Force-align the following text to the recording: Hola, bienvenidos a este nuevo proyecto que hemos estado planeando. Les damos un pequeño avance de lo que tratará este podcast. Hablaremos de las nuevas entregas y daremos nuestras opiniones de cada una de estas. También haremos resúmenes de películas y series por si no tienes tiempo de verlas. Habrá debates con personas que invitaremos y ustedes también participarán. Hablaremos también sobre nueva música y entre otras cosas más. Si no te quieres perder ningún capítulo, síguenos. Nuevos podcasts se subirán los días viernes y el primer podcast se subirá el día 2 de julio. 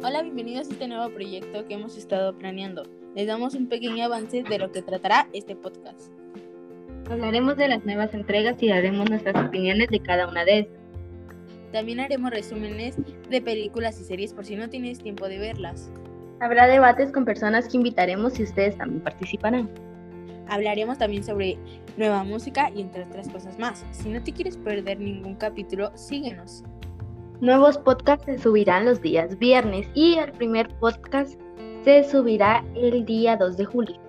Hola, 0.00 0.22
bienvenidos 0.22 0.68
a 0.68 0.72
este 0.74 0.86
nuevo 0.86 1.12
proyecto 1.12 1.66
que 1.66 1.74
hemos 1.74 1.98
estado 1.98 2.32
planeando. 2.38 2.84
Les 3.16 3.26
damos 3.26 3.54
un 3.54 3.66
pequeño 3.66 4.04
avance 4.04 4.44
de 4.44 4.58
lo 4.60 4.70
que 4.70 4.80
tratará 4.80 5.26
este 5.32 5.56
podcast. 5.56 6.12
Hablaremos 7.10 7.56
de 7.56 7.66
las 7.66 7.84
nuevas 7.84 8.14
entregas 8.14 8.62
y 8.62 8.68
daremos 8.68 9.10
nuestras 9.10 9.44
opiniones 9.44 9.88
de 9.88 9.98
cada 9.98 10.28
una 10.28 10.44
de 10.44 10.60
estas. 10.60 10.78
También 11.72 11.98
haremos 11.98 12.30
resúmenes 12.30 12.94
de 13.28 13.42
películas 13.42 14.00
y 14.00 14.04
series 14.04 14.32
por 14.32 14.44
si 14.44 14.54
no 14.54 14.70
tienes 14.70 15.00
tiempo 15.00 15.28
de 15.28 15.38
verlas. 15.38 15.90
Habrá 16.38 16.68
debates 16.68 17.10
con 17.10 17.24
personas 17.24 17.66
que 17.66 17.78
invitaremos 17.78 18.38
y 18.38 18.44
ustedes 18.44 18.78
también 18.78 19.02
participarán. 19.02 19.68
Hablaremos 20.46 20.98
también 20.98 21.24
sobre 21.24 21.58
nueva 21.96 22.22
música 22.22 22.70
y 22.72 22.82
entre 22.82 23.02
otras 23.02 23.28
cosas 23.30 23.58
más. 23.58 23.84
Si 23.90 24.08
no 24.08 24.22
te 24.22 24.32
quieres 24.32 24.58
perder 24.58 25.00
ningún 25.00 25.34
capítulo, 25.34 25.90
síguenos. 25.96 26.62
Nuevos 27.40 27.78
podcasts 27.78 28.24
se 28.24 28.38
subirán 28.38 28.84
los 28.84 29.00
días 29.00 29.38
viernes 29.38 29.86
y 29.94 30.14
el 30.14 30.32
primer 30.32 30.68
podcast 30.80 31.38
se 31.84 32.02
subirá 32.02 32.64
el 32.74 33.04
día 33.04 33.36
2 33.36 33.56
de 33.56 33.64
julio. 33.64 34.07